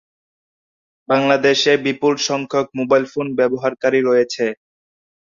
[1.09, 4.45] বাংলাদেশে বিপুল সংখ্যক mobile phone ব্যবহারকারী রয়েছে।